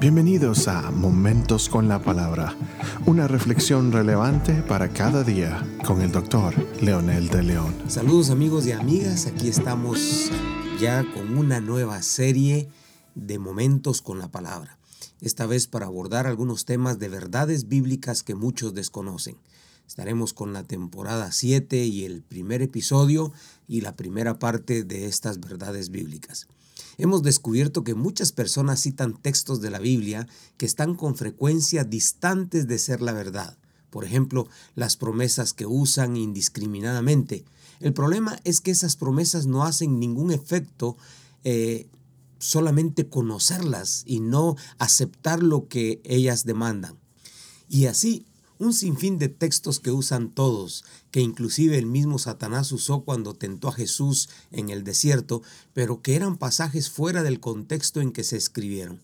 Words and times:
Bienvenidos 0.00 0.66
a 0.66 0.90
Momentos 0.90 1.68
con 1.68 1.86
la 1.86 2.02
Palabra, 2.02 2.56
una 3.04 3.28
reflexión 3.28 3.92
relevante 3.92 4.62
para 4.62 4.88
cada 4.94 5.24
día 5.24 5.62
con 5.84 6.00
el 6.00 6.10
doctor 6.10 6.54
Leonel 6.80 7.28
de 7.28 7.42
León. 7.42 7.76
Saludos 7.86 8.30
amigos 8.30 8.66
y 8.66 8.72
amigas, 8.72 9.26
aquí 9.26 9.48
estamos 9.48 10.30
ya 10.80 11.04
con 11.12 11.36
una 11.36 11.60
nueva 11.60 12.00
serie 12.00 12.70
de 13.14 13.38
Momentos 13.38 14.00
con 14.00 14.18
la 14.18 14.28
Palabra, 14.28 14.78
esta 15.20 15.44
vez 15.44 15.66
para 15.66 15.84
abordar 15.84 16.26
algunos 16.26 16.64
temas 16.64 16.98
de 16.98 17.10
verdades 17.10 17.68
bíblicas 17.68 18.22
que 18.22 18.34
muchos 18.34 18.72
desconocen. 18.72 19.36
Estaremos 19.86 20.32
con 20.32 20.54
la 20.54 20.62
temporada 20.62 21.30
7 21.30 21.84
y 21.84 22.06
el 22.06 22.22
primer 22.22 22.62
episodio 22.62 23.34
y 23.68 23.82
la 23.82 23.96
primera 23.96 24.38
parte 24.38 24.82
de 24.82 25.04
estas 25.04 25.40
verdades 25.40 25.90
bíblicas. 25.90 26.46
Hemos 27.02 27.22
descubierto 27.22 27.82
que 27.82 27.94
muchas 27.94 28.30
personas 28.30 28.82
citan 28.82 29.14
textos 29.14 29.62
de 29.62 29.70
la 29.70 29.78
Biblia 29.78 30.28
que 30.58 30.66
están 30.66 30.94
con 30.94 31.16
frecuencia 31.16 31.82
distantes 31.82 32.68
de 32.68 32.78
ser 32.78 33.00
la 33.00 33.12
verdad. 33.12 33.56
Por 33.88 34.04
ejemplo, 34.04 34.48
las 34.74 34.98
promesas 34.98 35.54
que 35.54 35.64
usan 35.64 36.18
indiscriminadamente. 36.18 37.46
El 37.80 37.94
problema 37.94 38.38
es 38.44 38.60
que 38.60 38.70
esas 38.70 38.96
promesas 38.96 39.46
no 39.46 39.64
hacen 39.64 39.98
ningún 39.98 40.30
efecto 40.30 40.98
eh, 41.42 41.88
solamente 42.38 43.08
conocerlas 43.08 44.02
y 44.04 44.20
no 44.20 44.56
aceptar 44.76 45.42
lo 45.42 45.68
que 45.68 46.02
ellas 46.04 46.44
demandan. 46.44 46.98
Y 47.70 47.86
así 47.86 48.26
un 48.60 48.74
sinfín 48.74 49.18
de 49.18 49.30
textos 49.30 49.80
que 49.80 49.90
usan 49.90 50.28
todos, 50.30 50.84
que 51.10 51.20
inclusive 51.20 51.78
el 51.78 51.86
mismo 51.86 52.18
Satanás 52.18 52.70
usó 52.72 53.00
cuando 53.00 53.32
tentó 53.32 53.68
a 53.68 53.72
Jesús 53.72 54.28
en 54.52 54.68
el 54.68 54.84
desierto, 54.84 55.42
pero 55.72 56.02
que 56.02 56.14
eran 56.14 56.36
pasajes 56.36 56.90
fuera 56.90 57.22
del 57.22 57.40
contexto 57.40 58.02
en 58.02 58.12
que 58.12 58.22
se 58.22 58.36
escribieron. 58.36 59.00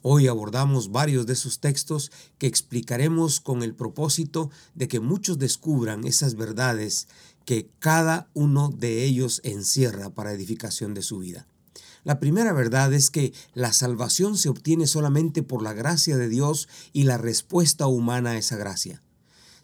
Hoy 0.00 0.26
abordamos 0.26 0.90
varios 0.90 1.26
de 1.26 1.34
esos 1.34 1.58
textos 1.58 2.10
que 2.38 2.46
explicaremos 2.46 3.40
con 3.40 3.62
el 3.62 3.74
propósito 3.74 4.50
de 4.74 4.88
que 4.88 5.00
muchos 5.00 5.38
descubran 5.38 6.06
esas 6.06 6.34
verdades 6.34 7.08
que 7.44 7.68
cada 7.80 8.28
uno 8.32 8.70
de 8.70 9.04
ellos 9.04 9.42
encierra 9.44 10.08
para 10.08 10.32
edificación 10.32 10.94
de 10.94 11.02
su 11.02 11.18
vida. 11.18 11.46
La 12.08 12.20
primera 12.20 12.54
verdad 12.54 12.94
es 12.94 13.10
que 13.10 13.34
la 13.52 13.74
salvación 13.74 14.38
se 14.38 14.48
obtiene 14.48 14.86
solamente 14.86 15.42
por 15.42 15.62
la 15.62 15.74
gracia 15.74 16.16
de 16.16 16.30
Dios 16.30 16.66
y 16.94 17.02
la 17.02 17.18
respuesta 17.18 17.86
humana 17.86 18.30
a 18.30 18.38
esa 18.38 18.56
gracia. 18.56 19.02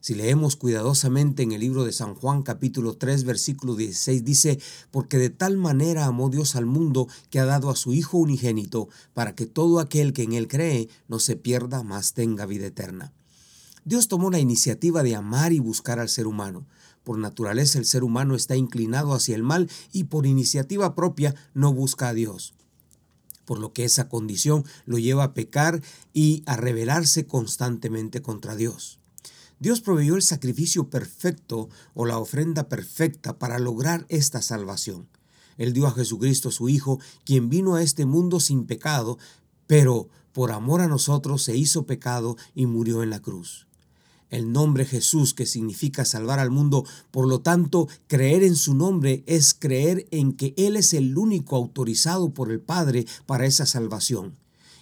Si 0.00 0.14
leemos 0.14 0.54
cuidadosamente 0.54 1.42
en 1.42 1.52
el 1.52 1.62
libro 1.62 1.84
de 1.84 1.92
San 1.94 2.14
Juan 2.14 2.42
capítulo 2.42 2.98
3 2.98 3.24
versículo 3.24 3.76
16 3.76 4.26
dice, 4.26 4.60
porque 4.90 5.16
de 5.16 5.30
tal 5.30 5.56
manera 5.56 6.04
amó 6.04 6.28
Dios 6.28 6.54
al 6.54 6.66
mundo 6.66 7.08
que 7.30 7.40
ha 7.40 7.46
dado 7.46 7.70
a 7.70 7.76
su 7.76 7.94
Hijo 7.94 8.18
unigénito, 8.18 8.90
para 9.14 9.34
que 9.34 9.46
todo 9.46 9.80
aquel 9.80 10.12
que 10.12 10.24
en 10.24 10.34
él 10.34 10.46
cree 10.46 10.90
no 11.08 11.20
se 11.20 11.36
pierda, 11.36 11.82
mas 11.82 12.12
tenga 12.12 12.44
vida 12.44 12.66
eterna. 12.66 13.14
Dios 13.86 14.08
tomó 14.08 14.30
la 14.30 14.38
iniciativa 14.38 15.02
de 15.02 15.14
amar 15.14 15.54
y 15.54 15.60
buscar 15.60 15.98
al 15.98 16.10
ser 16.10 16.26
humano. 16.26 16.66
Por 17.04 17.18
naturaleza 17.18 17.78
el 17.78 17.84
ser 17.84 18.02
humano 18.02 18.34
está 18.34 18.56
inclinado 18.56 19.12
hacia 19.12 19.36
el 19.36 19.42
mal 19.42 19.70
y 19.92 20.04
por 20.04 20.26
iniciativa 20.26 20.94
propia 20.94 21.34
no 21.52 21.72
busca 21.72 22.08
a 22.08 22.14
Dios. 22.14 22.54
Por 23.44 23.58
lo 23.58 23.74
que 23.74 23.84
esa 23.84 24.08
condición 24.08 24.64
lo 24.86 24.98
lleva 24.98 25.24
a 25.24 25.34
pecar 25.34 25.82
y 26.14 26.42
a 26.46 26.56
rebelarse 26.56 27.26
constantemente 27.26 28.22
contra 28.22 28.56
Dios. 28.56 28.98
Dios 29.60 29.82
proveyó 29.82 30.16
el 30.16 30.22
sacrificio 30.22 30.88
perfecto 30.88 31.68
o 31.92 32.06
la 32.06 32.18
ofrenda 32.18 32.68
perfecta 32.70 33.38
para 33.38 33.58
lograr 33.58 34.06
esta 34.08 34.40
salvación. 34.40 35.06
Él 35.58 35.74
dio 35.74 35.86
a 35.86 35.92
Jesucristo 35.92 36.50
su 36.50 36.70
Hijo, 36.70 36.98
quien 37.24 37.50
vino 37.50 37.74
a 37.74 37.82
este 37.82 38.06
mundo 38.06 38.40
sin 38.40 38.64
pecado, 38.64 39.18
pero 39.66 40.08
por 40.32 40.52
amor 40.52 40.80
a 40.80 40.88
nosotros 40.88 41.42
se 41.42 41.56
hizo 41.56 41.84
pecado 41.84 42.36
y 42.54 42.66
murió 42.66 43.02
en 43.02 43.10
la 43.10 43.20
cruz 43.20 43.66
el 44.34 44.52
nombre 44.52 44.84
Jesús, 44.84 45.34
que 45.34 45.46
significa 45.46 46.04
salvar 46.04 46.38
al 46.38 46.50
mundo. 46.50 46.84
Por 47.10 47.26
lo 47.26 47.40
tanto, 47.40 47.88
creer 48.06 48.42
en 48.42 48.56
su 48.56 48.74
nombre 48.74 49.22
es 49.26 49.54
creer 49.54 50.06
en 50.10 50.32
que 50.32 50.54
Él 50.56 50.76
es 50.76 50.92
el 50.94 51.16
único 51.16 51.56
autorizado 51.56 52.30
por 52.34 52.50
el 52.50 52.60
Padre 52.60 53.06
para 53.26 53.46
esa 53.46 53.66
salvación 53.66 54.36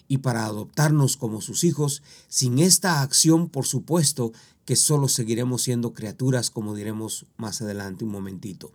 y 0.09 0.19
para 0.19 0.45
adoptarnos 0.45 1.17
como 1.17 1.41
sus 1.41 1.65
hijos. 1.65 2.03
Sin 2.29 2.59
esta 2.59 3.03
acción, 3.03 3.49
por 3.49 3.67
supuesto, 3.67 4.33
que 4.65 4.77
solo 4.77 5.09
seguiremos 5.09 5.63
siendo 5.63 5.93
criaturas, 5.93 6.51
como 6.51 6.75
diremos 6.75 7.27
más 7.37 7.63
adelante 7.63 8.05
un 8.05 8.11
momentito. 8.11 8.73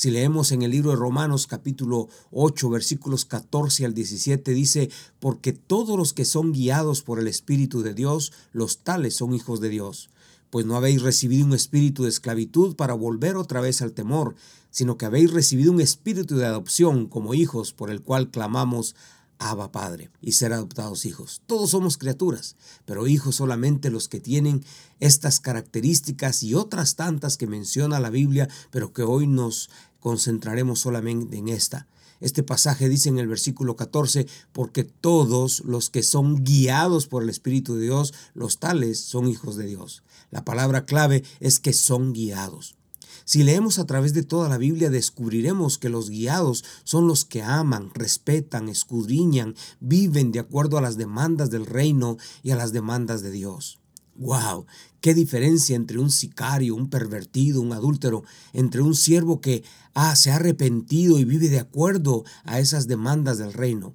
Si 0.00 0.10
leemos 0.10 0.50
en 0.50 0.62
el 0.62 0.70
libro 0.70 0.92
de 0.92 0.96
Romanos 0.96 1.46
capítulo 1.46 2.08
8 2.30 2.70
versículos 2.70 3.26
14 3.26 3.84
al 3.84 3.92
17 3.92 4.52
dice, 4.52 4.90
porque 5.18 5.52
todos 5.52 5.98
los 5.98 6.14
que 6.14 6.24
son 6.24 6.52
guiados 6.52 7.02
por 7.02 7.18
el 7.18 7.28
Espíritu 7.28 7.82
de 7.82 7.92
Dios, 7.92 8.32
los 8.54 8.78
tales 8.78 9.16
son 9.16 9.34
hijos 9.34 9.60
de 9.60 9.68
Dios. 9.68 10.08
Pues 10.48 10.64
no 10.64 10.74
habéis 10.74 11.02
recibido 11.02 11.44
un 11.44 11.52
espíritu 11.52 12.04
de 12.04 12.08
esclavitud 12.08 12.76
para 12.76 12.94
volver 12.94 13.36
otra 13.36 13.60
vez 13.60 13.82
al 13.82 13.92
temor, 13.92 14.36
sino 14.70 14.96
que 14.96 15.04
habéis 15.04 15.32
recibido 15.32 15.70
un 15.70 15.82
espíritu 15.82 16.36
de 16.36 16.46
adopción 16.46 17.04
como 17.06 17.34
hijos 17.34 17.74
por 17.74 17.90
el 17.90 18.00
cual 18.00 18.30
clamamos, 18.30 18.96
Abba 19.40 19.72
Padre 19.72 20.10
y 20.20 20.32
ser 20.32 20.52
adoptados 20.52 21.06
hijos. 21.06 21.40
Todos 21.46 21.70
somos 21.70 21.96
criaturas, 21.96 22.56
pero 22.84 23.06
hijos 23.06 23.36
solamente 23.36 23.90
los 23.90 24.06
que 24.06 24.20
tienen 24.20 24.62
estas 25.00 25.40
características 25.40 26.42
y 26.42 26.54
otras 26.54 26.94
tantas 26.94 27.38
que 27.38 27.46
menciona 27.46 28.00
la 28.00 28.10
Biblia, 28.10 28.48
pero 28.70 28.92
que 28.92 29.02
hoy 29.02 29.26
nos 29.26 29.70
concentraremos 30.00 30.80
solamente 30.80 31.36
en 31.36 31.48
esta. 31.48 31.86
Este 32.20 32.42
pasaje 32.42 32.88
dice 32.88 33.08
en 33.08 33.18
el 33.18 33.28
versículo 33.28 33.76
14, 33.76 34.26
porque 34.52 34.84
todos 34.84 35.60
los 35.64 35.88
que 35.88 36.02
son 36.02 36.44
guiados 36.44 37.06
por 37.06 37.22
el 37.22 37.30
Espíritu 37.30 37.76
de 37.76 37.84
Dios, 37.84 38.12
los 38.34 38.58
tales 38.58 39.00
son 39.00 39.26
hijos 39.26 39.56
de 39.56 39.66
Dios. 39.66 40.02
La 40.30 40.44
palabra 40.44 40.84
clave 40.84 41.24
es 41.40 41.60
que 41.60 41.72
son 41.72 42.12
guiados. 42.12 42.76
Si 43.24 43.42
leemos 43.42 43.78
a 43.78 43.86
través 43.86 44.12
de 44.12 44.22
toda 44.22 44.48
la 44.48 44.58
Biblia, 44.58 44.90
descubriremos 44.90 45.78
que 45.78 45.88
los 45.88 46.10
guiados 46.10 46.64
son 46.84 47.06
los 47.06 47.24
que 47.24 47.42
aman, 47.42 47.90
respetan, 47.94 48.68
escudriñan, 48.68 49.54
viven 49.78 50.32
de 50.32 50.40
acuerdo 50.40 50.78
a 50.78 50.80
las 50.80 50.96
demandas 50.96 51.50
del 51.50 51.64
reino 51.64 52.16
y 52.42 52.50
a 52.50 52.56
las 52.56 52.72
demandas 52.72 53.22
de 53.22 53.30
Dios. 53.30 53.78
¡Wow! 54.16 54.66
¡Qué 55.00 55.14
diferencia 55.14 55.76
entre 55.76 55.98
un 55.98 56.10
sicario, 56.10 56.74
un 56.74 56.90
pervertido, 56.90 57.60
un 57.60 57.72
adúltero, 57.72 58.22
entre 58.52 58.82
un 58.82 58.94
siervo 58.94 59.40
que 59.40 59.64
ah, 59.94 60.14
se 60.16 60.30
ha 60.30 60.36
arrepentido 60.36 61.18
y 61.18 61.24
vive 61.24 61.48
de 61.48 61.60
acuerdo 61.60 62.24
a 62.44 62.60
esas 62.60 62.86
demandas 62.86 63.38
del 63.38 63.52
reino! 63.52 63.94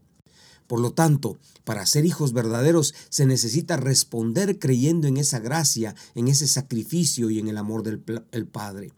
Por 0.68 0.80
lo 0.80 0.94
tanto, 0.94 1.38
para 1.64 1.86
ser 1.86 2.06
hijos 2.06 2.34
verdaderos 2.34 2.96
se 3.10 3.26
necesita 3.26 3.78
responder 3.78 4.58
creyendo 4.58 5.08
en 5.08 5.18
esa 5.18 5.40
gracia, 5.40 5.96
en 6.16 6.28
ese 6.28 6.48
sacrificio 6.48 7.30
y 7.30 7.40
en 7.40 7.48
el 7.48 7.58
amor 7.58 7.84
del 7.84 8.48
Padre. 8.48 8.92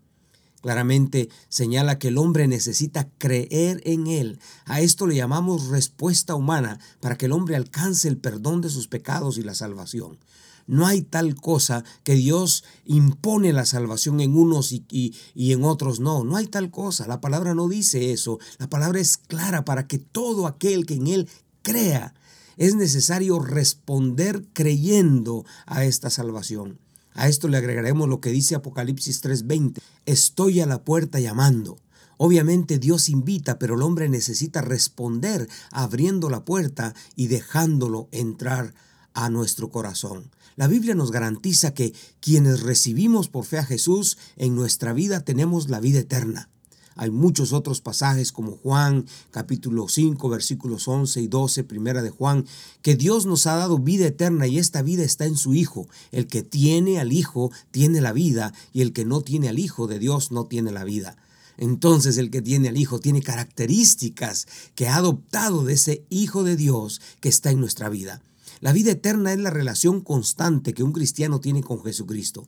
Claramente 0.61 1.29
señala 1.49 1.99
que 1.99 2.07
el 2.07 2.17
hombre 2.17 2.47
necesita 2.47 3.09
creer 3.17 3.81
en 3.85 4.07
Él. 4.07 4.39
A 4.65 4.81
esto 4.81 5.05
le 5.05 5.15
llamamos 5.15 5.67
respuesta 5.67 6.35
humana 6.35 6.79
para 6.99 7.17
que 7.17 7.27
el 7.27 7.31
hombre 7.31 7.55
alcance 7.55 8.07
el 8.07 8.17
perdón 8.17 8.61
de 8.61 8.69
sus 8.69 8.87
pecados 8.87 9.37
y 9.37 9.43
la 9.43 9.53
salvación. 9.53 10.17
No 10.65 10.85
hay 10.85 11.01
tal 11.01 11.35
cosa 11.35 11.85
que 12.03 12.15
Dios 12.15 12.65
impone 12.85 13.53
la 13.53 13.65
salvación 13.65 14.19
en 14.19 14.35
unos 14.35 14.73
y, 14.73 14.85
y, 14.89 15.53
en 15.53 15.63
otros 15.63 16.01
no. 16.01 16.25
No 16.25 16.35
hay 16.35 16.47
tal 16.47 16.69
cosa. 16.71 17.07
La 17.07 17.21
palabra 17.21 17.53
no 17.55 17.69
dice 17.69 18.11
eso. 18.11 18.37
La 18.57 18.69
palabra 18.69 18.99
es 18.99 19.17
clara 19.17 19.63
para 19.63 19.87
que 19.87 19.97
todo 19.97 20.45
aquel 20.45 20.85
que 20.85 20.95
en 20.95 21.07
Él 21.07 21.29
crea. 21.61 22.13
Es 22.57 22.75
necesario 22.75 23.39
responder 23.39 24.43
creyendo 24.51 25.45
a 25.65 25.85
esta 25.85 26.09
salvación. 26.09 26.79
A 27.17 27.27
esto 27.27 27.47
le 27.47 27.57
agregaremos 27.57 28.07
lo 28.07 28.21
que 28.21 28.29
dice 28.29 28.55
Apocalipsis 28.55 29.21
3:20. 29.21 29.81
Estoy 30.05 30.61
a 30.61 30.67
la 30.67 30.83
puerta 30.83 31.19
llamando. 31.19 31.79
Obviamente 32.17 32.77
Dios 32.77 33.09
invita, 33.09 33.57
pero 33.57 33.75
el 33.75 33.81
hombre 33.81 34.07
necesita 34.07 34.61
responder 34.61 35.49
abriendo 35.71 36.29
la 36.29 36.45
puerta 36.45 36.93
y 37.15 37.27
dejándolo 37.27 38.07
entrar 38.11 38.75
a 39.13 39.29
nuestro 39.31 39.69
corazón. 39.69 40.29
La 40.55 40.67
Biblia 40.67 40.93
nos 40.93 41.11
garantiza 41.11 41.73
que 41.73 41.93
quienes 42.19 42.61
recibimos 42.61 43.29
por 43.29 43.45
fe 43.45 43.57
a 43.57 43.65
Jesús 43.65 44.17
en 44.35 44.55
nuestra 44.55 44.93
vida 44.93 45.21
tenemos 45.21 45.69
la 45.69 45.79
vida 45.79 45.99
eterna. 45.99 46.49
Hay 46.97 47.11
muchos 47.11 47.53
otros 47.53 47.79
pasajes 47.79 48.31
como 48.31 48.57
Juan 48.57 49.05
capítulo 49.29 49.87
5 49.87 50.29
versículos 50.29 50.87
11 50.87 51.21
y 51.21 51.27
12, 51.27 51.63
primera 51.63 52.01
de 52.01 52.09
Juan, 52.09 52.45
que 52.81 52.95
Dios 52.95 53.27
nos 53.27 53.45
ha 53.45 53.55
dado 53.55 53.77
vida 53.77 54.07
eterna 54.07 54.47
y 54.47 54.57
esta 54.57 54.81
vida 54.81 55.03
está 55.03 55.25
en 55.25 55.37
su 55.37 55.53
Hijo. 55.53 55.87
El 56.11 56.25
que 56.25 56.41
tiene 56.41 56.99
al 56.99 57.13
Hijo 57.13 57.51
tiene 57.69 58.01
la 58.01 58.13
vida 58.13 58.51
y 58.73 58.81
el 58.81 58.93
que 58.93 59.05
no 59.05 59.21
tiene 59.21 59.47
al 59.47 59.59
Hijo 59.59 59.85
de 59.85 59.99
Dios 59.99 60.31
no 60.31 60.47
tiene 60.47 60.71
la 60.71 60.83
vida. 60.83 61.17
Entonces 61.57 62.17
el 62.17 62.31
que 62.31 62.41
tiene 62.41 62.69
al 62.69 62.77
Hijo 62.77 62.99
tiene 62.99 63.21
características 63.21 64.47
que 64.73 64.87
ha 64.87 64.95
adoptado 64.95 65.63
de 65.65 65.73
ese 65.73 66.03
Hijo 66.09 66.43
de 66.43 66.55
Dios 66.55 66.99
que 67.19 67.29
está 67.29 67.51
en 67.51 67.59
nuestra 67.59 67.89
vida. 67.89 68.23
La 68.59 68.73
vida 68.73 68.91
eterna 68.91 69.33
es 69.33 69.39
la 69.39 69.51
relación 69.51 70.01
constante 70.01 70.73
que 70.73 70.81
un 70.81 70.93
cristiano 70.93 71.39
tiene 71.39 71.61
con 71.61 71.83
Jesucristo. 71.83 72.47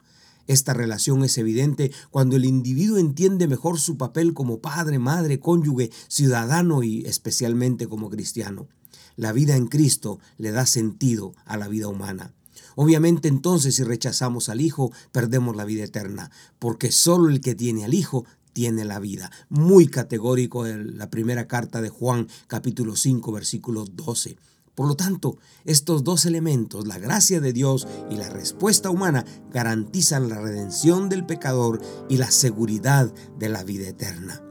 Esta 0.50 0.74
relación 0.74 1.24
es 1.24 1.38
evidente 1.38 1.92
cuando 2.10 2.36
el 2.36 2.44
individuo 2.44 2.98
entiende 2.98 3.48
mejor 3.48 3.80
su 3.80 3.98
papel 3.98 4.34
como 4.34 4.62
padre, 4.62 4.98
madre, 4.98 5.40
cónyuge, 5.40 5.92
ciudadano 6.07 6.81
y 6.81 7.06
especialmente 7.06 7.86
como 7.86 8.10
cristiano. 8.10 8.68
La 9.16 9.31
vida 9.31 9.56
en 9.56 9.68
Cristo 9.68 10.18
le 10.38 10.50
da 10.50 10.66
sentido 10.66 11.36
a 11.46 11.56
la 11.56 11.68
vida 11.68 11.88
humana. 11.88 12.34
Obviamente 12.75 13.28
entonces 13.28 13.75
si 13.75 13.84
rechazamos 13.84 14.50
al 14.50 14.60
Hijo, 14.60 14.92
perdemos 15.12 15.56
la 15.56 15.66
vida 15.66 15.84
eterna, 15.84 16.31
porque 16.57 16.92
solo 16.92 17.30
el 17.30 17.42
que 17.42 17.54
tiene 17.54 17.86
al 17.86 17.94
Hijo 17.94 18.25
tiene 18.52 18.86
la 18.86 18.98
vida. 18.98 19.31
Muy 19.50 19.86
categórico 19.86 20.66
en 20.66 20.98
la 20.98 21.12
primera 21.12 21.48
carta 21.48 21.80
de 21.80 21.90
Juan 21.90 22.28
capítulo 22.48 22.95
5 22.95 23.31
versículo 23.31 23.86
12. 23.86 24.36
Por 24.75 24.88
lo 24.88 24.95
tanto, 24.95 25.38
estos 25.66 26.04
dos 26.04 26.25
elementos, 26.25 26.88
la 26.88 26.98
gracia 26.98 27.42
de 27.42 27.54
Dios 27.54 27.88
y 28.10 28.16
la 28.16 28.30
respuesta 28.30 28.89
humana, 28.89 29.25
garantizan 29.51 30.30
la 30.30 30.39
redención 30.39 31.10
del 31.10 31.25
pecador 31.25 31.81
y 32.07 32.18
la 32.18 32.31
seguridad 32.31 33.13
de 33.38 33.50
la 33.50 33.63
vida 33.63 33.88
eterna. 33.88 34.42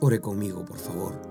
Ore 0.00 0.20
conmigo, 0.20 0.64
por 0.64 0.78
favor. 0.78 1.30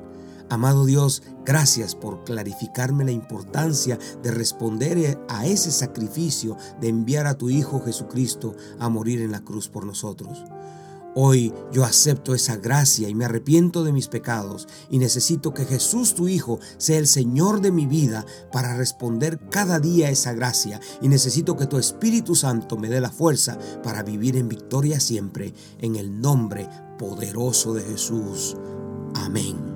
Amado 0.51 0.85
Dios, 0.85 1.21
gracias 1.45 1.93
por 1.93 2.23
clarificarme 2.23 3.05
la 3.05 3.11
importancia 3.11 3.99
de 4.23 4.31
responder 4.31 5.19
a 5.29 5.45
ese 5.45 5.71
sacrificio 5.71 6.57
de 6.81 6.87
enviar 6.87 7.27
a 7.27 7.37
tu 7.37 7.51
Hijo 7.51 7.81
Jesucristo 7.81 8.55
a 8.79 8.89
morir 8.89 9.21
en 9.21 9.31
la 9.31 9.41
cruz 9.41 9.69
por 9.69 9.85
nosotros. 9.85 10.43
Hoy 11.15 11.53
yo 11.71 11.83
acepto 11.83 12.35
esa 12.35 12.57
gracia 12.57 13.09
y 13.09 13.15
me 13.15 13.25
arrepiento 13.25 13.83
de 13.83 13.91
mis 13.91 14.07
pecados 14.07 14.67
y 14.89 14.99
necesito 14.99 15.53
que 15.53 15.65
Jesús 15.65 16.13
tu 16.13 16.27
Hijo 16.27 16.59
sea 16.77 16.97
el 16.97 17.07
Señor 17.07 17.61
de 17.61 17.71
mi 17.71 17.85
vida 17.85 18.25
para 18.51 18.75
responder 18.75 19.39
cada 19.49 19.79
día 19.79 20.07
a 20.07 20.11
esa 20.11 20.33
gracia 20.33 20.79
y 21.01 21.07
necesito 21.07 21.57
que 21.57 21.67
tu 21.67 21.77
Espíritu 21.77 22.35
Santo 22.35 22.77
me 22.77 22.89
dé 22.89 23.01
la 23.01 23.11
fuerza 23.11 23.57
para 23.83 24.03
vivir 24.03 24.37
en 24.37 24.49
victoria 24.49 24.99
siempre 24.99 25.53
en 25.79 25.95
el 25.95 26.21
nombre 26.21 26.69
poderoso 26.97 27.73
de 27.73 27.83
Jesús. 27.83 28.55
Amén. 29.15 29.68